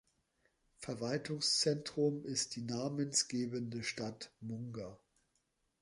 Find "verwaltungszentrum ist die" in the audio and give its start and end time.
0.79-2.63